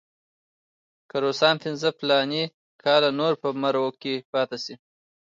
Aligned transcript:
که 1.09 1.15
روسان 1.23 1.55
پنځه 1.63 1.89
فلاني 1.97 2.43
کاله 2.83 3.09
نور 3.19 3.33
په 3.41 3.49
مرو 3.61 3.85
کې 4.01 4.15
پاتې 4.31 4.57
شي. 4.63 4.73